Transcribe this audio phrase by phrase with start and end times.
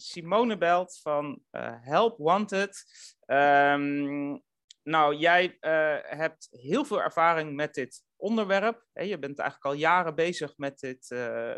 [0.00, 1.42] Simone belt van
[1.80, 2.84] Help Wanted.
[3.26, 4.38] Ehm,
[4.82, 5.56] nou, jij
[6.02, 8.86] hebt heel veel ervaring met dit onderwerp.
[8.92, 11.08] Je bent eigenlijk al jaren bezig met dit,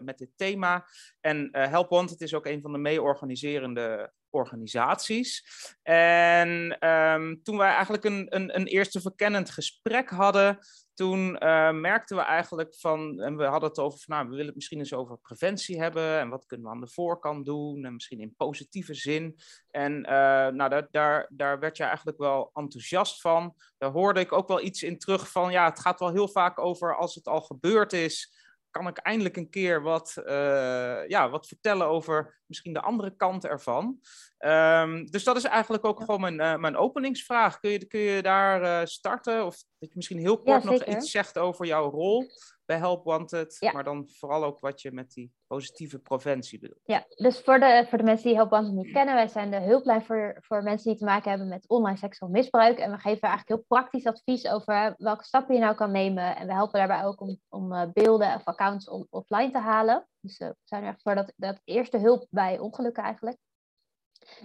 [0.03, 0.87] met dit thema.
[1.21, 5.45] En Help Wanted is ook een van de mee-organiserende organisaties.
[5.83, 10.59] En ehm, toen wij eigenlijk een, een, een, eerste verkennend gesprek hadden,
[10.95, 14.47] toen uh, merkten we eigenlijk van, en we hadden het over, van, nou, we willen
[14.47, 17.93] het misschien eens over preventie hebben en wat kunnen we aan de voorkant doen en
[17.93, 19.39] misschien in positieve zin.
[19.71, 20.07] En uh,
[20.49, 23.55] nou, daar, daar, daar werd je eigenlijk wel enthousiast van.
[23.79, 26.59] Daar hoorde ik ook wel iets in terug van, ja, het gaat wel heel vaak
[26.59, 28.42] over als het al gebeurd is,
[28.73, 33.45] kan ik eindelijk een keer wat, uh, ja, wat vertellen over misschien de andere kant
[33.45, 34.01] ervan.
[34.39, 37.61] Um, dus dat is eigenlijk ook gewoon mijn, uh, mijn openingsvraag.
[37.61, 39.47] Kun je, kun je daar uh, starten?
[39.47, 42.27] Of dat je misschien heel kort nog iets zegt over jouw rol
[42.65, 43.73] bij Help Wanted, ja.
[43.73, 46.81] maar dan vooral ook wat je met die positieve preventie bedoelt.
[46.85, 49.61] Ja, dus voor de, voor de mensen die Help Wanted niet kennen, wij zijn de
[49.61, 52.79] hulplijn voor, voor mensen die te maken hebben met online seksueel misbruik.
[52.79, 56.37] En we geven eigenlijk heel praktisch advies over welke stappen je nou kan nemen.
[56.37, 60.09] En we helpen daarbij ook om, om uh, beelden of accounts on, offline te halen.
[60.21, 63.39] Dus uh, we zijn er echt voor dat, dat eerste hulp bij ongelukken eigenlijk.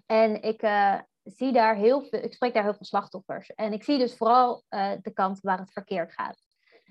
[0.06, 3.50] En ik uh, zie daar heel veel, ik spreek daar heel veel slachtoffers.
[3.50, 4.64] En ik zie dus vooral
[5.02, 6.47] de kant waar het verkeerd gaat.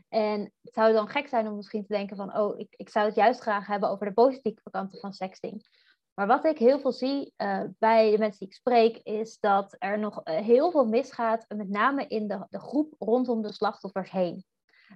[0.09, 3.07] En het zou dan gek zijn om misschien te denken van, oh, ik, ik zou
[3.07, 5.69] het juist graag hebben over de positieve kanten van sexting.
[6.15, 9.77] Maar wat ik heel veel zie uh, bij de mensen die ik spreek, is dat
[9.79, 14.11] er nog uh, heel veel misgaat, met name in de, de groep rondom de slachtoffers
[14.11, 14.45] heen.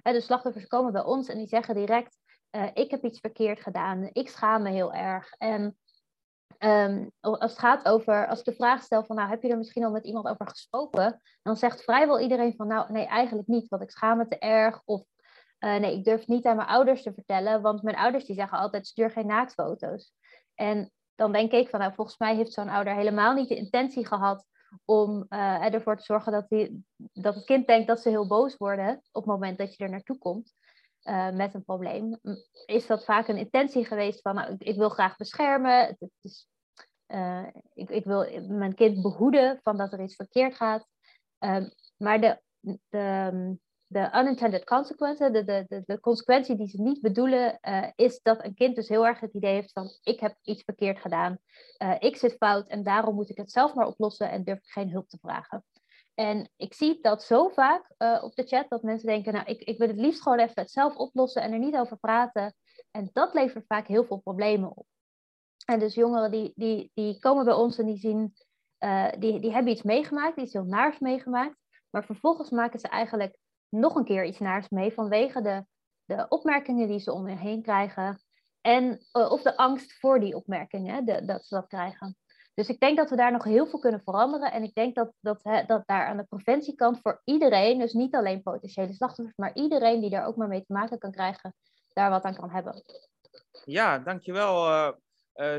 [0.01, 2.17] De slachtoffers komen bij ons en die zeggen direct,
[2.73, 5.33] ik heb iets verkeerd gedaan, ik schaam me heel erg.
[5.37, 5.77] En
[6.63, 9.57] um, als het gaat over, als ik de vraag stel van, nou, heb je er
[9.57, 11.21] misschien al met iemand over gesproken?
[11.41, 14.81] Dan zegt vrijwel iedereen van, nou, nee, eigenlijk niet, want ik schaam me te erg.
[14.85, 15.03] Of
[15.59, 18.57] uh, nee, ik durf niet aan mijn ouders te vertellen, want mijn ouders die zeggen
[18.57, 20.13] altijd, stuur geen naaktfoto's.
[20.55, 24.07] En dan denk ik van, nou, volgens mij heeft zo'n ouder helemaal niet de intentie
[24.07, 24.45] gehad
[24.85, 28.57] om uh, ervoor te zorgen dat, die, dat het kind denkt dat ze heel boos
[28.57, 30.53] worden op het moment dat je er naartoe komt.
[31.03, 32.19] Uh, met een probleem,
[32.65, 35.85] is dat vaak een intentie geweest van nou, ik, wil graag beschermen.
[35.85, 36.47] Het is
[37.13, 40.87] uh, ik, ik, wil mijn kind behoeden van dat er iets verkeerd gaat.
[41.39, 42.41] Um, maar de,
[42.89, 43.57] de,
[43.87, 48.53] de unintended consequence, de, de, de, consequentie die ze niet bedoelen, uh, is dat een
[48.53, 51.37] kind dus heel erg het idee heeft van ik heb iets verkeerd gedaan,
[51.83, 54.69] uh, ik zit fout en daarom moet ik het zelf maar oplossen en durf ik
[54.69, 55.65] geen hulp te vragen.
[56.13, 57.93] En ik zie dat zo vaak
[58.23, 60.71] op de chat dat mensen denken, nou ik, ik wil het liefst gewoon even het
[60.71, 62.55] zelf oplossen en er niet over praten.
[62.91, 64.85] En dat levert vaak heel veel problemen op.
[65.71, 68.33] En dus jongeren die, die, die komen bij ons en die zien,
[68.79, 71.55] uh, die, die hebben iets meegemaakt, iets heel naars meegemaakt.
[71.89, 73.37] Maar vervolgens maken ze eigenlijk
[73.69, 75.65] nog een keer iets naars mee vanwege de,
[76.05, 78.21] de opmerkingen die ze om hen heen krijgen.
[78.61, 82.17] En, uh, of de angst voor die opmerkingen, dat ze dat krijgen.
[82.53, 84.51] Dus ik denk dat we daar nog heel veel kunnen veranderen.
[84.51, 88.41] En ik denk dat, dat, dat daar aan de preventiekant voor iedereen, dus niet alleen
[88.41, 91.55] potentiële slachtoffers, maar iedereen die daar ook maar mee te maken kan krijgen,
[91.93, 92.83] daar wat aan kan hebben.
[93.65, 94.91] Ja, dankjewel uh,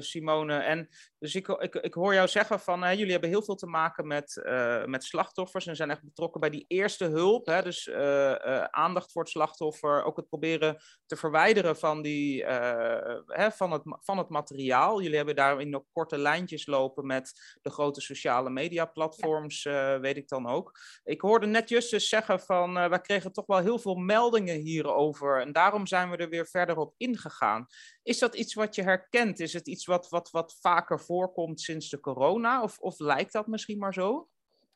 [0.01, 0.51] Simone.
[0.71, 0.89] En
[1.23, 4.07] dus ik, ik, ik hoor jou zeggen van, hè, jullie hebben heel veel te maken
[4.07, 7.47] met, uh, met slachtoffers en zijn echt betrokken bij die eerste hulp.
[7.47, 8.33] Hè, dus uh,
[8.65, 12.45] aandacht voor het slachtoffer, ook het proberen te verwijderen van, die,
[13.27, 15.03] hè, van, het, van het materiaal.
[15.03, 20.01] Jullie hebben daarin ook korte lijntjes lopen met de grote sociale media platforms, ja.
[20.01, 20.79] weet ik dan ook.
[21.05, 25.53] Ik hoorde net Justus zeggen van, wij kregen toch wel heel veel meldingen hierover en
[25.53, 27.67] daarom zijn we er weer verder op ingegaan.
[28.03, 29.41] Is dat iets wat je herkent?
[29.41, 32.63] Is het iets wat, wat, wat vaker voorkomt sinds de corona?
[32.63, 34.29] Of, of lijkt dat misschien maar zo?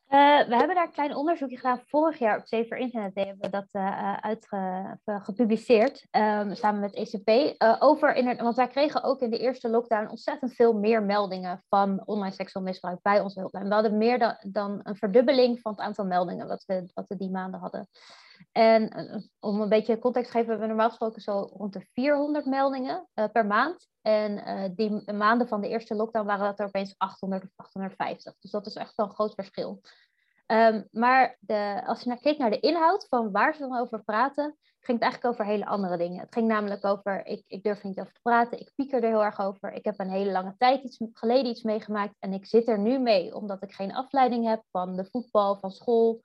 [0.09, 3.15] Uh, we hebben daar een klein onderzoekje gedaan vorig jaar op Safer Internet.
[3.15, 7.55] Hebben we dat uh, uitge, gepubliceerd um, samen met ECP.
[7.79, 12.01] Over in want wij kregen ook in de eerste lockdown ontzettend veel meer meldingen van
[12.05, 13.67] online seksueel misbruik bij onze hulplijn.
[13.67, 17.15] We hadden meer dan, dan een verdubbeling van het aantal meldingen wat we, wat we
[17.15, 17.87] die maanden hadden.
[18.51, 21.87] En eh, om een beetje context te geven, hebben we normaal gesproken zo rond de
[21.93, 23.87] 400 meldingen uh, per maand.
[24.01, 28.35] En uh, die maanden van de eerste lockdown waren dat er opeens 800 of 850.
[28.39, 29.81] Dus dat is echt wel een groot verschil.
[30.47, 34.03] Um, maar de, als je naar kijkt naar de inhoud van waar ze dan over
[34.03, 36.19] praten, ging het eigenlijk over hele andere dingen.
[36.19, 39.09] Het ging namelijk over, ik, ik durf er niet over te praten, ik pieker er
[39.09, 39.73] heel erg over.
[39.73, 42.99] Ik heb een hele lange tijd iets, geleden iets meegemaakt en ik zit er nu
[42.99, 46.19] mee omdat ik geen afleiding heb van de voetbal, van school,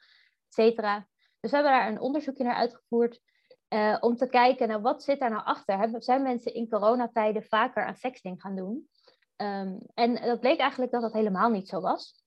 [0.48, 1.06] et cetera.
[1.42, 3.20] Dus we hebben daar een onderzoekje naar uitgevoerd
[3.68, 6.02] uh, om te kijken naar wat zit daar nou achter.
[6.02, 8.88] Zijn mensen in coronatijden vaker aan sexting gaan doen?
[9.36, 12.24] Um, en dat bleek eigenlijk dat dat helemaal niet zo was.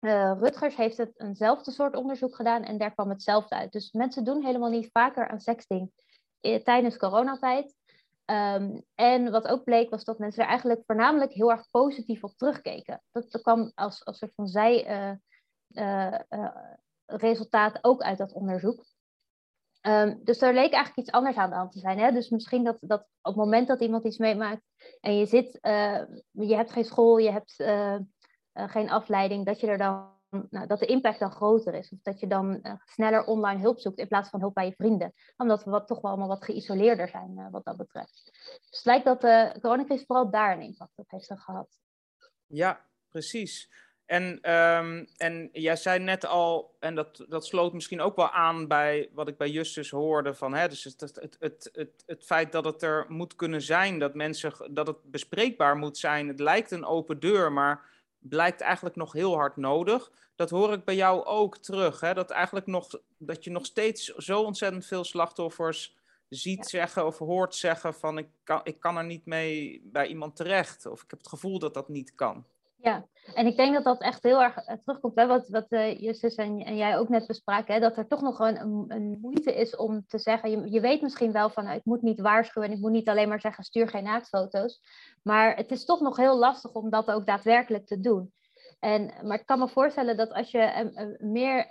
[0.00, 3.72] Uh, Rutgers heeft het eenzelfde soort onderzoek gedaan en daar kwam hetzelfde uit.
[3.72, 5.90] Dus mensen doen helemaal niet vaker aan sexting
[6.62, 7.74] tijdens coronatijd.
[8.24, 12.36] Ehm, en wat ook bleek was dat mensen er eigenlijk voornamelijk heel erg positief op
[12.36, 13.02] terugkeken.
[13.12, 14.86] Dat, kwam als, als soort van zij
[17.06, 18.84] resultaat ook uit dat onderzoek.
[19.86, 21.98] Um, dus er leek eigenlijk iets anders aan de hand te zijn.
[21.98, 22.12] Hè?
[22.12, 24.62] Dus misschien dat, dat op het moment dat iemand iets meemaakt
[25.00, 25.58] en je zit,
[26.30, 27.54] je hebt geen school, je hebt
[28.52, 30.12] geen afleiding, dat je er dan
[30.50, 31.90] nou, dat de impact dan groter is.
[31.90, 35.12] Of dat je dan sneller online hulp zoekt in plaats van hulp bij je vrienden.
[35.36, 38.22] Omdat we wat, toch wel allemaal wat geïsoleerder zijn wat dat betreft.
[38.68, 41.78] Dus het lijkt dat de coronacrisis vooral daar een impact op heeft gehad.
[42.46, 43.70] Ja, precies.
[44.06, 48.68] En, um, en jij zei net al, en dat, dat sloot misschien ook wel aan
[48.68, 52.52] bij wat ik bij Justus hoorde, van hè, dus het, het, het, het, het feit
[52.52, 56.28] dat het er moet kunnen zijn, dat mensen, dat het bespreekbaar moet zijn.
[56.28, 57.84] Het lijkt een open deur, maar
[58.18, 60.10] blijkt eigenlijk nog heel hard nodig.
[60.36, 62.00] Dat hoor ik bij jou ook terug.
[62.00, 62.14] Hè?
[62.14, 65.96] Dat, eigenlijk nog, dat je nog steeds zo ontzettend veel slachtoffers
[66.28, 70.36] ziet zeggen of hoort zeggen van ik kan, ik kan er niet mee bij iemand
[70.36, 70.86] terecht.
[70.86, 72.44] Of ik heb het gevoel dat dat niet kan.
[72.84, 75.14] Ja, en ik denk dat dat echt heel erg eh, terugkomt.
[75.14, 75.26] Hè?
[75.26, 77.74] Wat, wat uh, Justus en, jij ook net bespraken.
[77.74, 77.80] Hè?
[77.80, 80.50] Dat er toch nog een, een, moeite is om te zeggen.
[80.50, 82.68] Je, je weet misschien wel van nou, ik moet niet waarschuwen.
[82.68, 84.80] En ik moet niet alleen maar zeggen stuur geen naaktfoto's.
[85.22, 88.32] Maar het is toch nog heel lastig om dat ook daadwerkelijk te doen.
[88.80, 91.66] En, maar ik kan me voorstellen dat als je uh, meer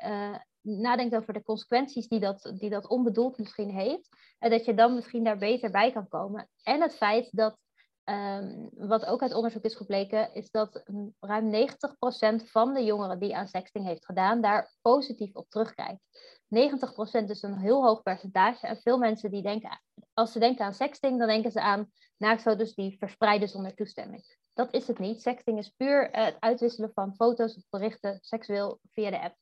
[0.62, 4.09] nadenkt over de consequenties die dat, die dat onbedoeld misschien heeft.
[4.39, 6.50] En dat je dan misschien daar beter bij kan komen.
[6.63, 7.57] En het feit dat
[8.06, 10.84] Um, wat ook uit onderzoek is gebleken, is dat
[11.20, 16.02] ruim 90% van de jongeren die aan sexting heeft gedaan, daar positief op terugkijkt.
[16.48, 18.68] 90% is een heel hoog percentage.
[18.68, 19.82] En veel mensen die denken,
[20.14, 24.24] als ze denken aan sexting, dan denken ze aan naaktfoto's die verspreiden zonder toestemming.
[24.54, 25.22] Dat is het niet.
[25.22, 29.36] Sexting is puur het uitwisselen van foto's of berichten seksueel via de app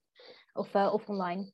[0.54, 1.52] of, uh, of online.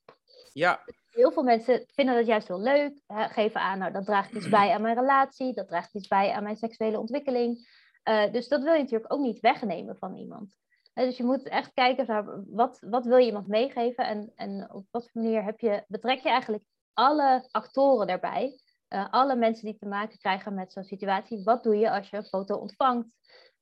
[0.52, 0.84] Ja.
[1.10, 4.72] Heel veel mensen vinden dat juist heel leuk, geven aan, nou dat draagt iets bij
[4.72, 7.68] aan mijn relatie, dat draagt iets bij aan mijn seksuele ontwikkeling.
[8.08, 10.56] Uh, dus dat wil je natuurlijk ook niet wegnemen van iemand.
[10.94, 14.72] Uh, dus je moet echt kijken naar wat, wat wil je iemand meegeven en, en
[14.72, 18.60] op wat manier heb je, betrek je eigenlijk alle actoren daarbij.
[18.88, 21.44] Uh, alle mensen die te maken krijgen met zo'n situatie.
[21.44, 23.08] Wat doe je als je een foto ontvangt?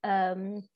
[0.01, 0.69] Um,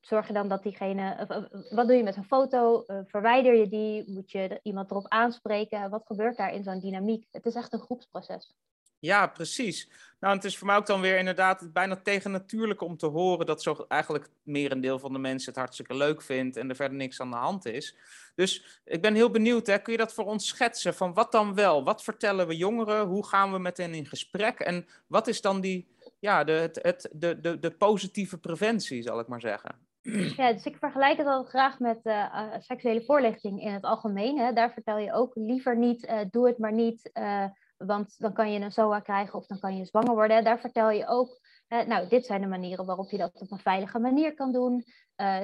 [0.00, 1.26] zorg je dan dat diegene.
[1.70, 2.84] Wat doe je met een foto?
[2.86, 4.10] Eh, verwijder je die?
[4.10, 5.90] Moet je iemand erop aanspreken?
[5.90, 7.26] Wat gebeurt daar in zo'n dynamiek?
[7.30, 8.54] Het is echt een groepsproces.
[9.00, 9.90] Ja, precies.
[10.20, 13.62] Nou, het is voor mij ook dan weer inderdaad bijna tegennatuurlijk om te horen dat
[13.62, 17.20] zo eigenlijk het merendeel van de mensen het hartstikke leuk vindt en er verder niks
[17.20, 17.96] aan de hand is.
[18.34, 20.94] Dus ik ben heel benieuwd, hè, kun je dat voor ons schetsen?
[20.94, 21.84] Van wat dan wel?
[21.84, 23.06] Wat vertellen we jongeren?
[23.06, 24.58] Hoe gaan we met hen in gesprek?
[24.58, 25.88] En wat is dan die,
[26.18, 29.89] ja, de, het, het, de, de, de positieve preventie, zal ik maar zeggen?
[30.36, 34.38] Ja, dus ik vergelijk het al graag met uh, seksuele voorlichting in het algemeen.
[34.38, 34.52] Hè.
[34.52, 37.10] Daar vertel je ook liever niet, uh, doe het maar niet,
[37.76, 40.44] want dan kan je een SOA krijgen of dan kan je zwanger worden.
[40.44, 41.38] Daar vertel je ook,
[41.70, 44.84] nou, dit zijn de manieren waarop je dat op een veilige manier kan doen.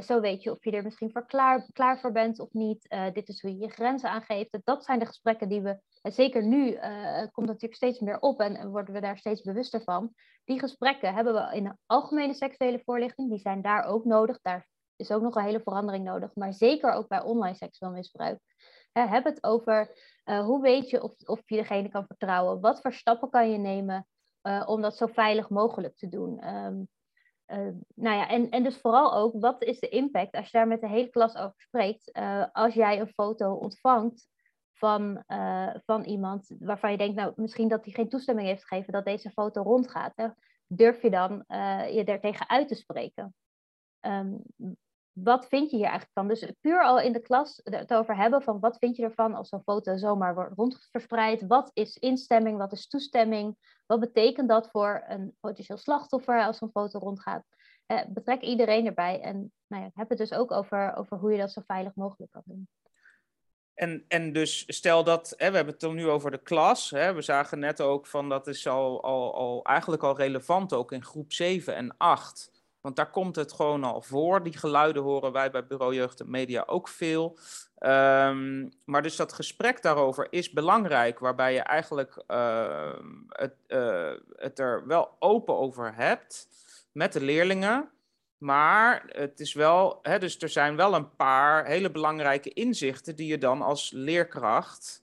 [0.02, 2.96] zo weet je of je er misschien voor klaar, klaar voor bent of niet.
[3.12, 4.58] dit is hoe je je grenzen aangeeft.
[4.64, 6.78] Dat zijn de gesprekken die we, zeker nu,
[7.32, 10.14] komt natuurlijk steeds meer op en, en worden we daar steeds bewuster van.
[10.44, 13.30] Die gesprekken hebben we in de algemene seksuele voorlichting.
[13.30, 14.40] Die zijn daar ook nodig.
[14.42, 16.34] Daar is ook nog een hele verandering nodig.
[16.34, 18.40] Maar zeker ook bij online seksueel misbruik.
[18.92, 22.60] heb het over hoe weet je of, of je degene kan vertrouwen.
[22.60, 24.06] Wat voor stappen kan je nemen
[24.46, 26.54] uh, om dat zo veilig mogelijk te doen.
[26.54, 26.88] Um,
[27.46, 30.66] uh, nou ja, en, en dus vooral ook, wat is de impact als je daar
[30.66, 32.12] met de hele klas over spreekt,
[32.52, 34.28] als jij een foto ontvangt
[34.72, 35.24] van,
[35.84, 39.30] van iemand waarvan je denkt, nou, misschien dat hij geen toestemming heeft gegeven dat deze
[39.30, 40.12] foto rondgaat.
[40.16, 40.28] Hè?
[40.66, 41.44] Durf je dan
[41.92, 43.34] je er tegen uit te spreken?
[44.00, 44.42] Um,
[45.18, 46.28] wat vind je hier eigenlijk van?
[46.28, 49.48] Dus puur al in de klas het over hebben van wat vind je ervan als
[49.48, 51.46] zo'n foto zomaar wordt rondverspreid?
[51.46, 52.58] Wat is instemming?
[52.58, 53.56] Wat is toestemming?
[53.86, 57.44] Wat betekent dat voor een potentieel slachtoffer als zo'n foto rondgaat?
[58.08, 61.52] Betrek iedereen erbij en nou ja, heb het dus ook over, over hoe je dat
[61.52, 62.68] zo veilig mogelijk kan doen.
[63.74, 66.90] En, en dus stel dat, hè, we hebben het nu over de klas.
[66.90, 70.92] Hè, we zagen net ook van dat is al, al, al eigenlijk al relevant ook
[70.92, 72.55] in groep 7 en 8.
[72.86, 74.42] Want daar komt het gewoon al voor.
[74.42, 77.38] Die geluiden horen wij bij Bureau Jeugd en Media ook veel.
[77.78, 82.92] Um, maar dus dat gesprek daarover is belangrijk, waarbij je eigenlijk uh,
[83.28, 86.48] het, uh, het er wel open over hebt
[86.92, 87.90] met de leerlingen.
[88.38, 93.26] Maar het is wel, hè, dus er zijn wel een paar hele belangrijke inzichten die
[93.26, 95.02] je dan als leerkracht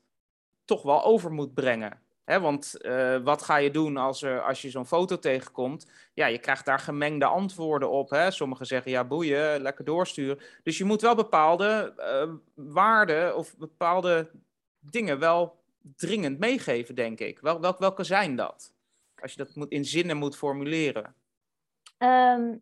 [0.66, 2.02] toch wel over moet brengen.
[2.26, 5.92] Want uh, wat ga je doen als, als je zo'n foto tegenkomt?
[6.14, 8.10] Ja, je krijgt daar gemengde antwoorden op.
[8.10, 8.32] Hè?
[8.32, 10.40] Sommigen zeggen ja, boeien, lekker doorsturen.
[10.64, 14.30] Dus je moet wel bepaalde uh, waarden of bepaalde
[14.80, 15.62] dingen wel
[15.96, 17.40] dringend meegeven, denk ik.
[17.40, 18.74] Wel, wel, welke zijn dat?
[19.22, 21.16] Als je dat moet, in zinnen moet formuleren.
[21.98, 22.60] Um,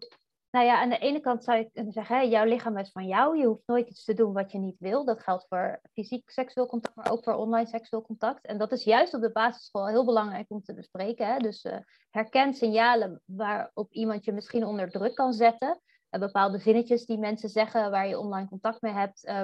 [0.51, 3.07] nou ja, aan de ene kant zou ik kunnen zeggen, hè, jouw lichaam is van
[3.07, 3.37] jou.
[3.37, 5.05] Je hoeft nooit iets te doen wat je niet wil.
[5.05, 8.45] Dat geldt voor fysiek seksueel contact, maar ook voor online seksueel contact.
[8.45, 11.27] En dat is juist op de basisschool heel belangrijk om te bespreken.
[11.27, 11.37] Hè?
[11.37, 11.77] Dus uh,
[12.09, 15.81] herken signalen waarop iemand je misschien onder druk kan zetten.
[16.09, 19.43] Uh, bepaalde zinnetjes die mensen zeggen waar je online contact mee hebt, uh,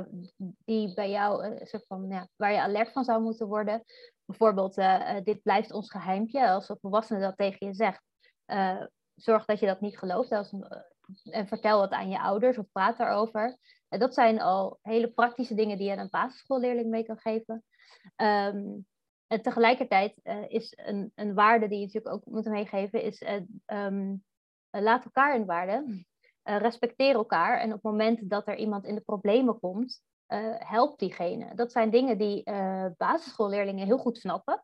[0.66, 3.84] die bij jou, soort van, ja, waar je alert van zou moeten worden.
[4.26, 4.76] Bijvoorbeeld,
[5.24, 6.50] dit blijft ons geheimpje.
[6.50, 8.04] Als een volwassene dat tegen je zegt,
[9.16, 10.32] zorg dat je dat niet gelooft.
[10.32, 10.66] Als een,
[11.24, 13.58] en vertel het aan je ouders of praat daarover.
[13.90, 17.64] En dat zijn al hele praktische dingen die je aan een basisschoolleerling mee kan geven.
[18.16, 18.64] Ehm,
[19.28, 23.42] en tegelijkertijd uh, is een, een waarde die je natuurlijk ook moet meegeven, is uh,
[23.86, 24.24] um,
[24.70, 26.06] laat elkaar in waarde.
[26.44, 27.60] respecteer elkaar.
[27.60, 30.02] En op het moment dat er iemand in de problemen komt,
[30.58, 31.56] help diegene.
[31.56, 32.44] Dat zijn dingen die
[32.98, 34.64] basisschoolleerlingen heel goed snappen.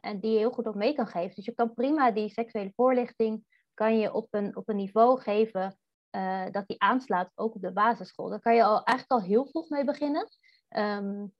[0.00, 1.34] en die je heel goed ook mee kan geven.
[1.34, 3.44] Dus je kan prima die seksuele voorlichting
[3.76, 5.78] kan je op een, op een niveau geven
[6.16, 8.28] uh, dat die aanslaat ook op de basisschool.
[8.28, 10.28] Daar kan je al, eigenlijk al heel vroeg mee beginnen.
[10.76, 11.34] Um,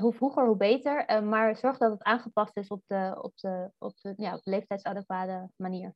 [0.00, 1.10] hoe vroeger, hoe beter.
[1.10, 4.42] Uh, maar zorg dat het aangepast is op de, op de, op de, ja, op
[4.42, 5.94] de leeftijdsadequate manier.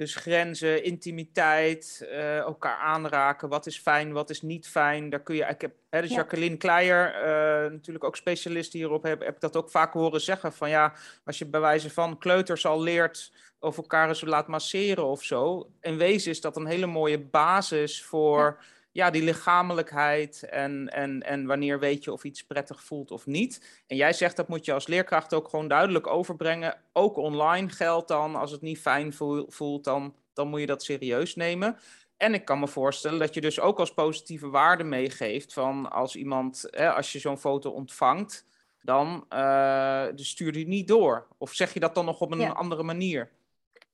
[0.00, 3.48] Dus grenzen, intimiteit, uh, elkaar aanraken.
[3.48, 5.10] Wat is fijn, wat is niet fijn.
[5.10, 9.20] Daar kun je, ik heb hè, dus Jacqueline Kleijer, uh, natuurlijk ook specialist hierop, heb,
[9.20, 10.52] heb ik dat ook vaak horen zeggen.
[10.52, 10.92] Van ja,
[11.24, 15.70] als je bij wijze van kleuters al leert of elkaar eens laat masseren of zo.
[15.80, 18.64] In wezen is dat een hele mooie basis voor ja.
[18.92, 23.82] Die lichamelijkheid en, en, en wanneer weet je of iets prettig voelt of niet.
[23.86, 26.76] En jij zegt dat moet je als leerkracht ook gewoon duidelijk overbrengen.
[26.92, 29.12] Ook online geldt dan, als het niet fijn
[29.48, 31.78] voelt, dan, dan moet je dat serieus nemen.
[32.16, 36.16] En ik kan me voorstellen dat je dus ook als positieve waarde meegeeft van als
[36.16, 38.46] iemand, hè, als je zo'n foto ontvangt,
[38.82, 41.26] dan uh, dus stuur die niet door.
[41.38, 43.30] Of zeg je dat dan nog op een andere manier?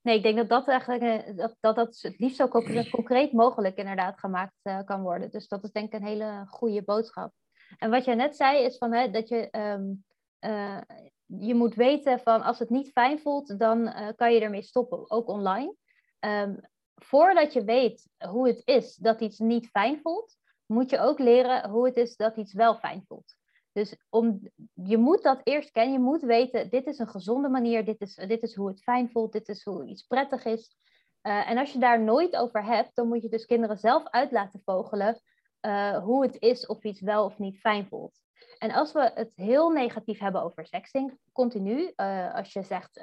[0.07, 2.47] Nee, ik denk dat dat eigenlijk eh, dat, dat, dat het liefst zo
[2.91, 5.31] concreet, mogelijk inderdaad gemaakt uh, kan worden.
[5.31, 7.33] Dus dat is denk ik een hele goede boodschap.
[7.77, 10.05] En wat jij net zei is van, hè, dat je, um,
[10.39, 10.81] uh,
[11.25, 15.11] je moet weten van als het niet fijn voelt, dan uh, kan je ermee stoppen,
[15.11, 15.75] ook online.
[16.19, 16.59] Um,
[16.95, 20.35] voordat je weet hoe het is dat iets niet fijn voelt,
[20.65, 23.35] moet je ook leren hoe het is dat iets wel fijn voelt.
[23.77, 24.39] Dus om,
[24.73, 25.93] je moet dat eerst kennen.
[25.93, 27.85] Je moet weten, dit is een gezonde manier.
[27.85, 29.31] Dit is, dit is hoe het fijn voelt.
[29.31, 30.77] Dit is hoe iets prettig is.
[31.21, 34.31] Uh, en als je daar nooit over hebt, dan moet je dus kinderen zelf uit
[34.31, 35.21] laten vogelen
[35.61, 38.19] uh, hoe het is of iets wel of niet fijn voelt.
[38.57, 43.01] En als we het heel negatief hebben over sexting, continu, uh, als je zegt,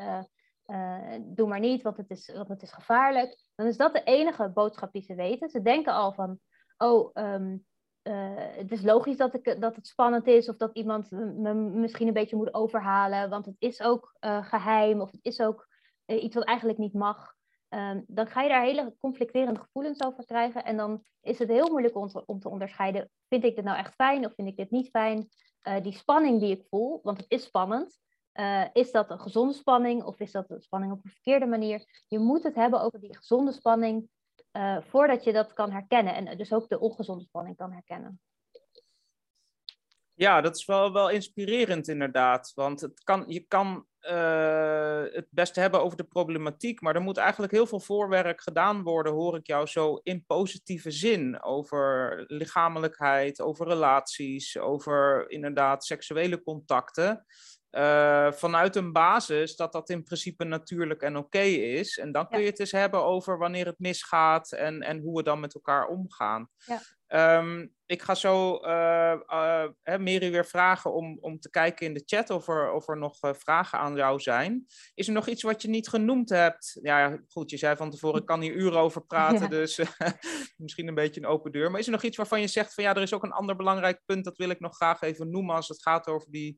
[1.20, 4.48] doe maar niet, want het, is, want het is gevaarlijk, dan is dat de enige
[4.48, 5.48] boodschap die ze weten.
[5.48, 6.38] Ze denken al van,
[6.76, 7.64] oh, um,
[8.04, 12.06] uh, het is logisch dat, ik, dat het spannend is of dat iemand me misschien
[12.06, 15.68] een beetje moet overhalen, want het is ook uh, geheim of het is ook
[16.06, 17.32] uh, iets wat eigenlijk niet mag.
[17.68, 21.70] Um, dan ga je daar hele conflicterende gevoelens over krijgen en dan is het heel
[21.70, 24.56] moeilijk om te, om te onderscheiden, vind ik dit nou echt fijn of vind ik
[24.56, 25.28] dit niet fijn?
[25.82, 27.98] die spanning die ik voel, want het is spannend,
[28.72, 32.04] is dat een gezonde spanning of is dat een spanning op een verkeerde manier?
[32.08, 34.08] Je moet het hebben over die gezonde spanning
[34.56, 38.20] uh, voordat je dat kan herkennen en dus ook de ongezonde spanning kan herkennen.
[40.16, 42.52] Ja, dat is wel, wel inspirerend inderdaad.
[42.54, 47.16] Want het kan, je kan uh, het best hebben over de problematiek, maar er moet
[47.16, 51.42] eigenlijk heel veel voorwerk gedaan worden, hoor ik jou zo in positieve zin.
[51.42, 57.24] Over lichamelijkheid, over relaties, over inderdaad seksuele contacten.
[57.76, 61.98] Uh, vanuit een basis dat dat in principe natuurlijk en oké is.
[61.98, 65.22] En dan kun je het eens hebben over wanneer het misgaat en, en hoe we
[65.22, 66.48] dan met elkaar omgaan.
[66.58, 67.38] Ja.
[67.38, 72.02] Um, ik ga zo uh, uh, Mary weer vragen om, om te kijken in de
[72.04, 74.66] chat of er, of er nog uh, vragen aan jou zijn.
[74.94, 76.78] Is er nog iets wat je niet genoemd hebt?
[76.82, 79.48] Ja, goed, je zei van tevoren, ik kan hier uren over praten, ja.
[79.48, 79.80] dus
[80.56, 81.70] misschien een beetje een open deur.
[81.70, 83.56] Maar is er nog iets waarvan je zegt van ja, er is ook een ander
[83.56, 86.56] belangrijk punt, dat wil ik nog graag even noemen als het gaat over, die,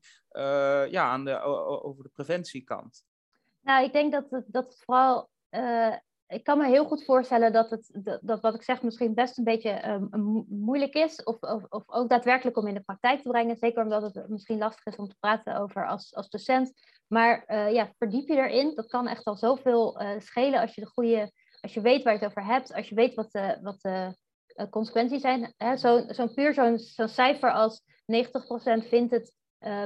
[0.89, 1.39] ja, aan de,
[1.83, 3.05] over de preventiekant?
[3.61, 5.29] Nou, ik denk dat het, dat het vooral
[6.27, 9.43] ik kan me heel goed voorstellen dat, het, dat, wat ik zeg misschien best een
[9.43, 11.23] beetje um, moeilijk is.
[11.23, 13.55] Of, of, of, ook daadwerkelijk om in de praktijk te brengen.
[13.55, 16.73] Zeker omdat het misschien lastig is om te praten over als, als docent.
[17.07, 18.75] Maar uh, ja, verdiep je erin.
[18.75, 21.31] Dat kan echt al zoveel uh, schelen als je de goede.
[21.61, 22.73] Als je weet waar je het over hebt.
[22.73, 24.15] Als je weet wat de, wat de
[24.55, 25.53] uh, consequenties zijn.
[25.75, 29.33] Zo'n zo puur zo'n zo cijfer als 90% vindt het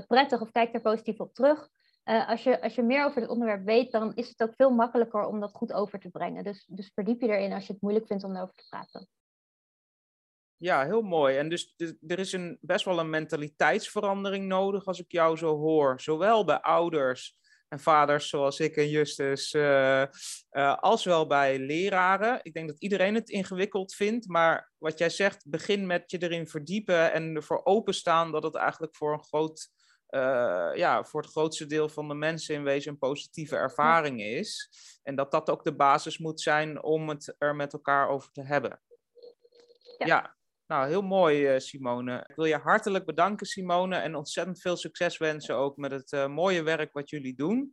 [0.08, 1.70] prettig of kijkt er positief op terug.
[2.06, 4.70] Uh, als, je, als je meer over het onderwerp weet, dan is het ook veel
[4.70, 6.44] makkelijker om dat goed over te brengen.
[6.44, 9.08] Dus, dus verdiep je erin als je het moeilijk vindt om erover te praten.
[10.58, 11.38] Ja, heel mooi.
[11.38, 15.58] En dus, dus er is een, best wel een mentaliteitsverandering nodig als ik jou zo
[15.58, 16.02] hoor.
[16.02, 20.06] Zowel bij ouders en vaders zoals ik en Justus, uh,
[20.76, 22.40] als wel bij leraren.
[22.42, 26.48] Ik denk dat iedereen het ingewikkeld vindt, maar wat jij zegt, begin met je erin
[26.48, 29.70] verdiepen en ervoor openstaan dat het eigenlijk voor een groot,
[30.12, 34.70] uh, ja, voor het grootste deel van de mensen in wezen een positieve ervaring is.
[35.04, 38.44] En dat dat ook de basis moet zijn om het er met elkaar over te
[38.44, 38.82] hebben.
[39.98, 40.40] ja, ja.
[40.68, 42.26] Nou, heel mooi, Simone.
[42.28, 46.64] Ik wil je hartelijk bedanken, Simone, en ontzettend veel succes wensen ook met het mooie
[46.64, 47.70] werk wat jullie doen.